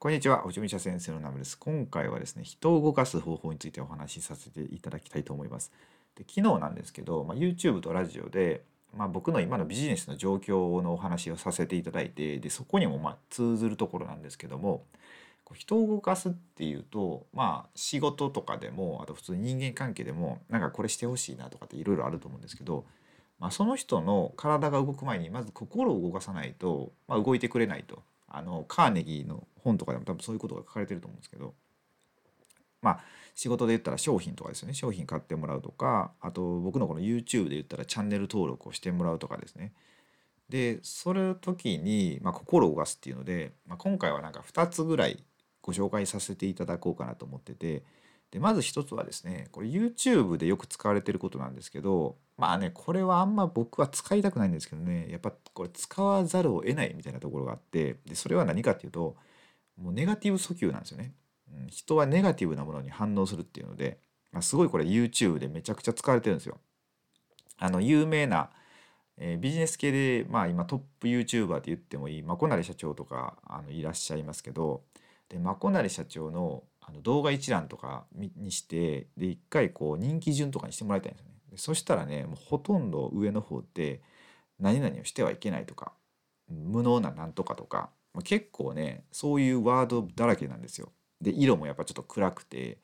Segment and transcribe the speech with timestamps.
[0.00, 1.58] こんにちは、おちみちゃ先生のナムです。
[1.58, 5.72] 今回はですね、人を動かす方法についてお話しさせていただきたいと思います。
[6.14, 8.62] で昨日なんですけど、まあ、YouTube とラジオで、
[8.96, 14.84] まあ、僕の今のビジネスの状況のお話をさせていただいて、でそこにもま通ずるところなんですけども、
[15.52, 22.84] 人を動かすっていうと、まあ、仕事とかでも、あと普通に人間関係でも、なんかこれしてほしいなとかっていろいろあると思うんですけど、
[23.40, 28.00] まあ、その人の体が動く前にまず心を動かさないと、まあ、動いてくれないと。
[28.28, 31.54] あのカーネギーの本とかでも多分そういうことが書かれてると思うんですけど
[32.82, 33.00] まあ
[33.34, 34.74] 仕事で言ったら商品とかですよね。
[34.74, 39.72] 商品買ってもらうとかあと僕のこの YouTube で言ったらチャンネル登録をしてもらうとかですね。
[40.48, 45.22] でそれ時に、まあ、心を動かすっていうので、まあ、今回はなんか2つぐらい
[45.62, 47.82] ご紹介させていただこうかなと思ってて
[48.30, 55.08] でまず一つはですねこれ YouTube でよく使われてることなんですけどまあねこれはあんま僕は使いたくないんですけどね。
[55.10, 57.96] やっぱこれ使わざるを得ないみたいなところがあって。
[58.06, 59.16] でそれは何かっていうと
[59.76, 61.12] もうネガティブ訴求なんですよね、
[61.52, 63.98] うん、人はネガティブなものに反応するっていうので、
[64.32, 66.58] まあ、すごいこれ YouTube でめちゃくちゃ使われてるんですよ。
[67.58, 68.50] あの有名な
[69.20, 74.82] えー、ビジネス系で、まあ、今トップ YouTuber って言ってもいいまこなり社長とかあのいらっしゃいますけど
[75.28, 81.37] でまこなり社長のあの動画一覧とかにしてで一回こう人気順とかにしてもらいたいんですよね。
[81.56, 84.00] そしたらねもうほとんど上の方って
[84.58, 85.92] 何々をしてはいけないとか
[86.48, 87.90] 無能ななんとかとか
[88.24, 90.92] 結構ねそういうワードだらけなんですよ。
[91.20, 92.78] で色もやっぱちょっと暗くて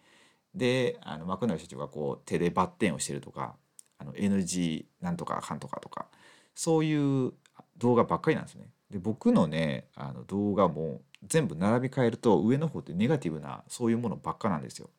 [0.54, 3.56] であの幕成社長がこう手でバッテンをしてるとか
[3.98, 6.06] あの NG なんとかかんとかとか
[6.54, 7.32] そういう
[7.78, 8.68] 動画ばっかりなんですね。
[8.90, 14.90] で僕のねあの動画も全部並び替えると上の方ってネガティブなそういうものばっかなんですよ。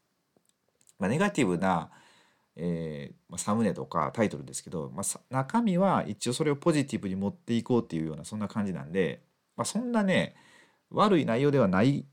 [0.99, 1.89] まあ、ネガティブな、
[2.55, 9.21] えーまあ、サムネとかタイトルですけど、まあ、中身は一応それをポジティブに持っていこうっていうようなそんな感じなんで、
[9.57, 10.35] まあ、そんなね
[10.89, 12.05] 悪い内容ではない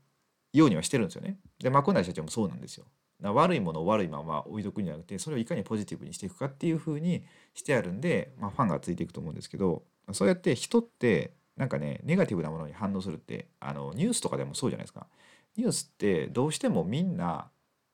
[0.51, 1.37] ようにはしてるんですよね。
[1.59, 2.85] で、まあ、小内社長もそうなんですよ。
[3.21, 7.23] 悪いものを悪いまま置いとくんじゃなくてそれをいかにポジティブにしていくかっていうふうに
[7.53, 15.07] してあるんで、まあ、ファンがついていくと思うんですけどそうやって人ってなんかねネガティブなものに反応するってあのニュースとかでもそうじゃないですか。
[15.55, 17.49] ニュースってどうしてもみんな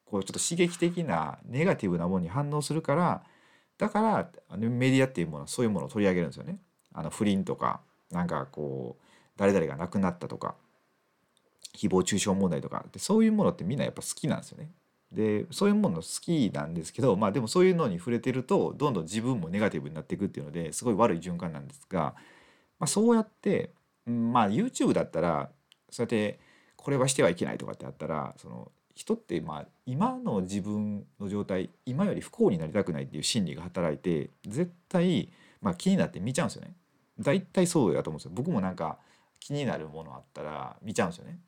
[0.09, 3.23] こうちょっと刺激的なネガティブなものに反応するから
[3.77, 6.59] だからメディアっていうものはそういうものを取り上げるんですよね。
[6.93, 7.81] あの不倫とか
[8.11, 9.03] なんかこう
[9.37, 10.55] 誰々が亡くなったとか
[11.75, 14.71] 誹謗中傷問題とかでそういうものってみんなやっぱ好きなんですよね。
[15.11, 22.13] でそういうもの好きなんですけどまあでもそういうのに触れてるとどんどん自分もネガティブになっていくっていうのですごい悪い循環なんですが
[22.79, 23.73] まあ、そうやって、
[24.05, 25.49] まあ YouTube だったら
[25.91, 26.39] そうやって
[26.77, 35.29] これはしてはいけないとかってあったらその人ってまあ今の自分の状態今より不幸になりたくないっていう心理が働いて絶対
[35.61, 36.73] まあ気になって見ちゃうんですよね。
[37.17, 38.31] 大体そうだと思うんですよ。
[38.33, 38.97] 僕もなんか
[39.39, 41.39] 気になるものあったら見ちゃうんですよね。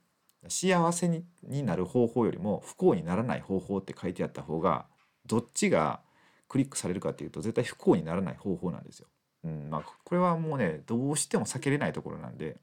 [0.47, 4.85] 幸せになる方法よりも不幸にならない方法って書いてあった方が
[5.25, 5.99] どっちが
[6.47, 9.07] クリックされるかっていうと絶対不幸にならない方法なんですよ。
[9.43, 12.57] うんまあ、これはもうねどうしても避けれないところなんで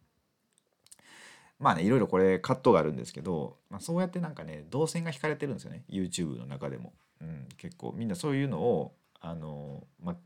[1.59, 5.85] まあねいろいろこれカットがあるんですけど、まあ、そうやってなんかね動線が引かれてるんですよね。
[5.89, 7.93] YouTube の中でも、うん、結構。
[7.97, 10.17] みんなそういうのをあの、まあ、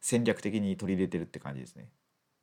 [0.00, 1.88] 戦略的に取り入れてるって感じですね。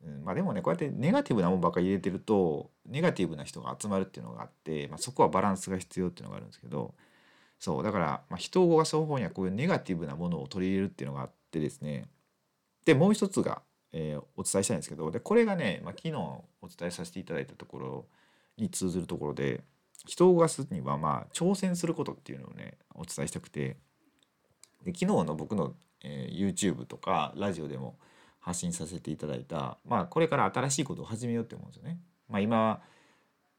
[0.04, 6.94] うん、まあでもねこうやってネガティブなもんばっかり入れてるとネガティブな人が集まるっていうのがあって、まあ、そこはバランスが必要っていうのがあるんですけど
[7.58, 12.08] そうだから、まあ、人を動かす方法にはこういうネガティブなものを取り入れるっていうのがあってですね。
[12.84, 18.06] でもう一つが、えー、お伝えしたいんですけどでこれがね、まあ、昨日お伝えさせていただいたところ
[18.58, 19.62] に通ずるところで
[20.06, 23.76] 人を動かすにはまあ挑戦することっていうのをねお伝えしたくて
[24.84, 27.98] で昨日の僕の、えー、YouTube とかラジオでも
[28.40, 31.98] 発信させていただいた、まあ、これから新しいことを始めようって思うんですよね。
[32.28, 32.80] まあ、今は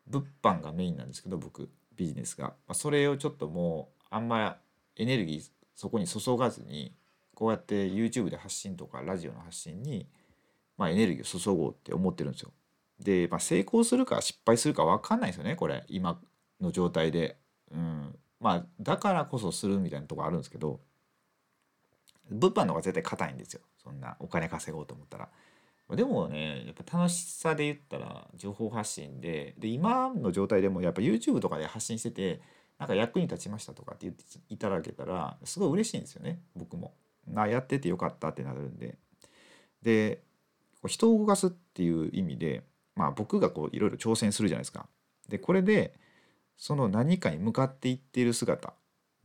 [0.07, 4.57] 物販がメインなんですけど僕ビジネスが、まあ、それをちょっともうあんま
[4.95, 6.93] エネルギーそこに注がずに
[7.35, 10.07] こうやって YouTube で発信とかラジオの発信に、
[10.77, 12.51] まあ、エネルギーを注ごうって思ってるんですよ。
[12.99, 16.19] で、まあ、成功するか失敗するか分かんないですよねこれ今
[16.61, 17.37] の状態で。
[17.71, 20.79] うん、まあだからこそするみたいなとこあるんですけど
[22.29, 25.29] 物販の方が絶対硬いんですよそんなお金稼ごうと思ったら。
[25.95, 32.41] でもねやっぱ楽しさで言ったら情報発信でで今の状態でもやっぱ YouTube とかで発信してて
[32.77, 36.93] なんか役に立ちましたとかって言っていただけたらすごい嬉しいんですよね僕も。
[37.25, 38.97] なやっててよかったってなるんで
[39.81, 40.23] で
[40.85, 42.63] 人を動かすっていう意味で、
[42.97, 44.87] まあ、僕がこういろいろ挑戦するじゃないですか。
[45.29, 45.93] でこれで
[46.57, 48.73] その何かに向かっていっている姿、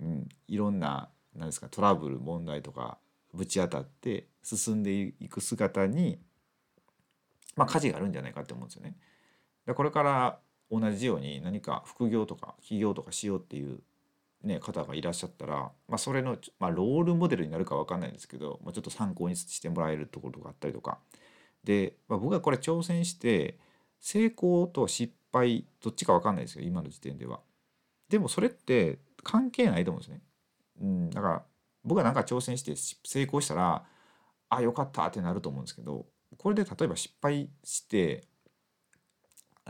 [0.01, 2.99] うん、いろんな何ですかトラブル問題とか
[3.33, 6.19] ぶち当たって進んでいく姿に、
[7.57, 8.95] まあ、価値があるんじゃないかって思うんですよね。
[9.67, 10.39] でこれから
[10.71, 13.81] 同じように何か副業とか起業とかしようっていう、
[14.43, 20.99] ね、方がいらっしゃったら、まあ、それの、まあ、ロールモデルになるか分かんないんですけど、まあ、ちょっと参考にしてもらえるところとかあったりとか
[21.65, 23.59] で、まあ、僕はこれ挑戦して
[24.01, 27.41] 成功と失敗どっちか分かんないですよ今の時点では。
[28.09, 30.21] でもそれって関係ないと思うんですね。
[30.81, 31.43] うん、だから
[31.85, 33.85] 僕は何か挑戦して成功したら
[34.49, 36.07] あよかったってなると思うんですけど
[36.37, 38.25] これで例えば失敗して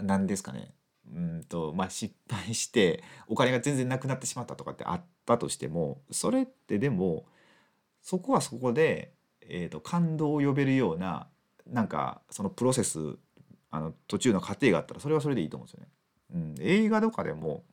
[0.00, 0.74] 何ですかね
[1.12, 7.26] うんとまあ失敗してお金が全然なくなってしまったとかってあったとしてもそれってでも
[8.02, 9.12] そこはそこで、
[9.42, 11.28] えーと、感動を呼べるような
[11.66, 13.16] なんかそのプロセス
[13.70, 15.88] あの途中の過程があったらそれはそれでいいと思うんですよね。
[16.34, 17.64] うん、映画とかでも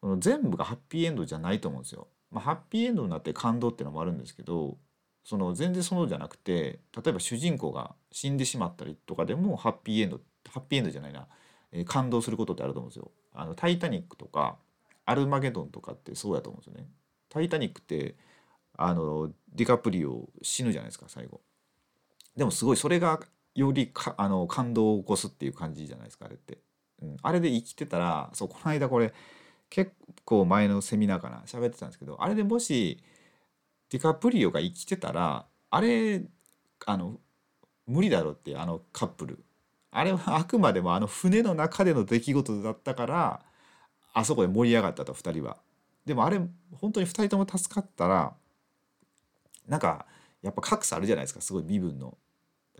[0.00, 2.08] その全部がハッピーエンドじゃないと思うんですよ。
[2.30, 4.76] まあ、ハッピーエンドになって感動っていうのもあるんですけど
[5.24, 11.26] その全然そうじゃなくて例えば主人公が死んでしまったりとかでもハッピーエンドハッピーエンドじゃないな、
[11.72, 13.10] えー、感動することってあると思うんですよ。
[13.34, 14.56] あのタイタニックとか
[15.04, 16.88] アルマゲドンとかってそうやと思うんですよね。
[17.28, 18.16] タイタニックって
[18.76, 21.40] あのディカプリオ死ぬじゃないですか最後。
[22.38, 23.20] でもすごいそれが
[23.56, 26.58] よりかあの感動を起こすっていう感じじゃないですかあれって。
[27.02, 29.12] うん、あれで生きてたらそうこの間これ
[29.70, 29.92] 結
[30.24, 33.02] 構前のセミナーかな喋ってたんですけどあれでもし
[33.90, 36.22] ディカプリオが生きてたらあれ
[36.86, 37.18] あの
[37.86, 39.44] 無理だろってあのカップル
[39.90, 43.40] あれはあくまでもあの船の中での出来事だったから
[44.12, 45.58] あそこで盛り上がったと2人は。
[46.04, 46.40] でもあれ
[46.80, 48.34] 本当に2人とも助かったら
[49.66, 50.06] なんか
[50.42, 52.16] やっぱ格差あるじゃないですかすごい身分の。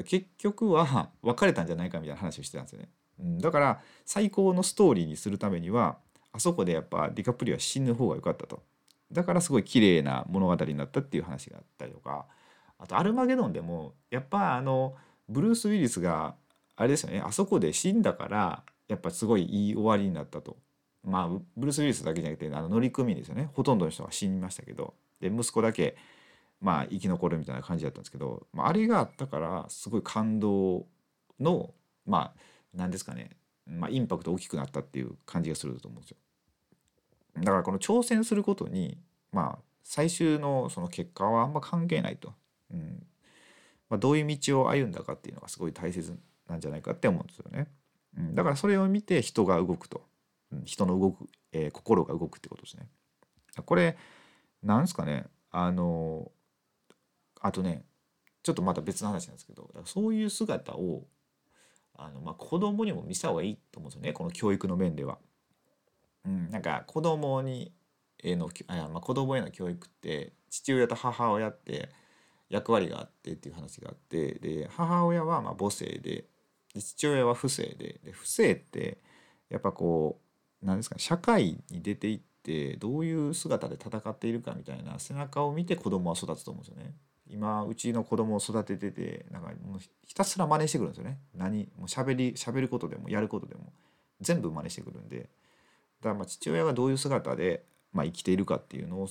[0.04, 2.88] 結局は別れたんじゃないかみたいな話をしてたんですよね。
[3.20, 5.98] うん、だから最高のストーリーにするためには
[6.32, 8.62] あそこでやっぱディカプリオは死ぬ方が良かったと。
[9.10, 12.26] だからすごい綺麗な物語になったっていう話があったりとか
[12.78, 14.96] あと「アルマゲドン」でもやっぱあの
[15.28, 16.34] ブルース・ウィリスが
[16.76, 20.56] あれですよねあそこで死んだからやっぱすごいいい終わりになったと。
[21.04, 25.96] まあブルース・ウィリスだけじゃなくてあの乗組員ですよねほとんどの人が死にましたけどで息子だけ
[26.60, 30.86] まあ生き残るみたいな感じだったんですけど、まあ、あれがあったからすごい感動
[31.40, 31.72] の
[32.06, 32.40] まあ
[32.74, 33.30] 何ですかね、
[33.66, 36.16] まあ、インパクト大きくなったっていう感じがすると思うんですよ。
[37.36, 38.98] だからこの挑戦することに
[39.32, 42.34] まあ最終のその結果はあんま関係ないと、
[42.72, 43.06] うん
[43.88, 46.18] まあ、どういう道を歩んだかっていうのがすごい大切
[46.48, 47.68] なんじゃないかって思うんですよね。
[48.16, 50.02] うん、だからそれを見て人が動くと、
[50.52, 52.88] うん、人の動く、えー、心が動くってことですね。
[53.64, 53.96] これ
[54.62, 56.30] なんですかねあの
[57.40, 57.84] あとね
[58.42, 61.04] ちょっとまた別の話なんですけどそういう姿を
[61.96, 65.18] あの、まあ、子供にも見せた方がいいと思うんですよねこの教育の面では。
[66.24, 67.72] うん、なんか子供に
[68.22, 71.90] へのあ、まあ、子供への教育って父親と母親って
[72.48, 76.24] 役割があってっていう話があってで母親はま母性で
[76.74, 78.98] で父親は不正でで不正って
[79.48, 80.20] やっぱこ
[80.62, 86.94] う何ですか、ね、社会に出ていってどういう姿で戦っているかみたいな背中を見て子供は育つと思うんですよね。
[87.30, 91.18] 今うちの子供を育てててなんかもうひたすら真似してくるんですよね。
[91.34, 93.72] 何もう喋り喋ることでもやることでも
[94.20, 95.28] 全部真似してくるんでだか
[96.10, 99.08] らまあ父親がどういう姿で、まあ、生きているかっていうのを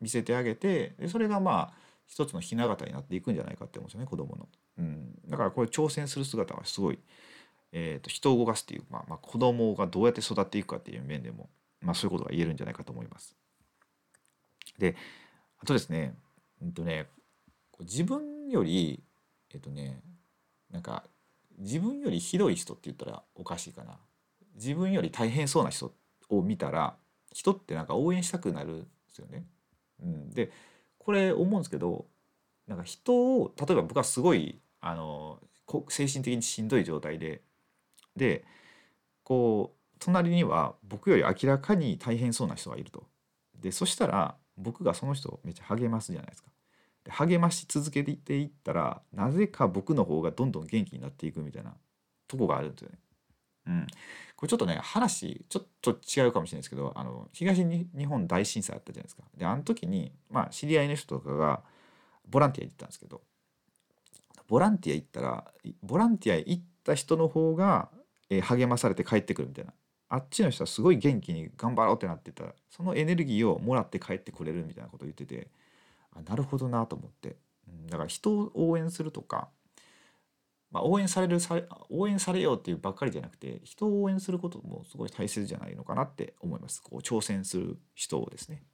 [0.00, 4.48] 見せてあげてでそれがまあ一つのひな形になっていくんじゃないかって思うんですよね子供の。
[4.78, 6.98] うん、だからこれ挑戦する姿はすごい、
[7.72, 11.48] えーと、人を動かすっていう、まあ、まあ子供がどうやって育っていくかっていう面でも、
[11.80, 13.36] まあ、そういうことが言えるんじゃないかと思います。
[14.78, 14.96] で
[15.60, 16.14] あとですね,、
[16.60, 17.06] うんとね
[17.84, 19.02] 自分より
[19.52, 20.00] えっ、とね
[20.70, 21.04] なんか
[21.58, 23.98] 自分よりひどい人って言ったらおかしいかな
[24.56, 25.92] 自分より大変そうな人
[26.28, 26.96] を見たら
[27.32, 29.44] 人ってなんか応援したくなるんですよね。
[30.02, 30.50] うん、で
[30.98, 32.06] これ思うんですけど
[32.66, 35.40] なんか人を例えば僕はすごいあの
[35.88, 37.42] 精神的にしんどい状態で
[38.16, 38.44] で
[39.22, 43.04] こう隣には僕より明らかに大変そうな人がいると。
[43.60, 46.50] でそしたら僕がその人をめっちゃ励ますじゃないですか。
[47.04, 51.74] で励まし続けていったらなぜか僕の方がどんどん元気になっていくみたいな
[52.26, 52.98] とこがあるんですよね。
[53.66, 53.86] うん、
[54.36, 59.22] これちょっとね話ちょっと違うかもしれないですけどあの東日本大震災あったじゃないですか。
[59.36, 61.62] であの時にまあ知り合いの人とかが
[62.28, 63.22] ボランティア行ったんですけど
[64.48, 65.44] ボランティア行ったら
[65.82, 67.88] ボランティア行った人の方が、
[68.30, 69.72] え励まされて帰ってくるみたいな
[70.08, 75.48] あっちの人はすごい元気に頑張ろうってなってたらそのエネルギーをもらって帰ってくれるみたいなことを言ってて
[76.14, 77.36] あなるほどなと思って、
[77.68, 79.48] うん、だから人を応援するとか
[80.74, 81.56] まあ、応援されるさ
[81.88, 86.82] 応援されようっていうばっかりじゃなくて人を応援することもすごい大切じゃないのかなって思います。
[86.82, 88.64] こう挑戦する人をですね。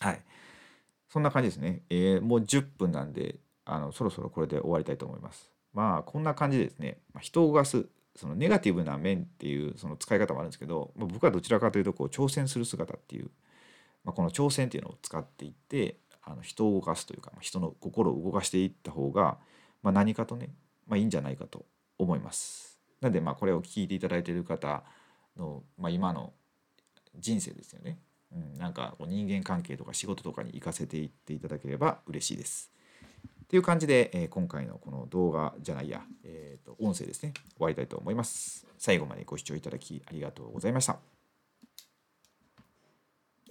[0.00, 0.20] はい。
[1.08, 5.50] そんな感じですね、えー、もう10分なんであのそろそろこれで終わりたいと思います。
[5.72, 13.30] まあこんな感じでですね、まあ、人を動かすそのネガティブな面っていうその使い方もあるんですけど、まあ、僕はどちらかというとこう挑戦する姿っていう、
[14.04, 19.38] まあ、この挑戦っていうのを使っていってあの人を動かすというか人の心を動かしていった方が、
[19.82, 20.50] まあ、何かとね、
[20.86, 21.64] まあ、いいんじゃないかと
[21.98, 22.78] 思います。
[23.00, 24.82] なんでまあこれを聞いていただいている方
[25.36, 26.32] の、まあ、今の
[27.18, 27.98] 人生ですよね、
[28.32, 32.70] うん、なんかこう人間関係とか仕事とかに生かせていっていただければ嬉しいです。
[33.48, 38.66] という感じで、えー、今回のこの動画じゃないや、えーと、音声ですね終わりたいと思います。
[38.76, 41.15] 最後までご視聴いただきありがとうございました。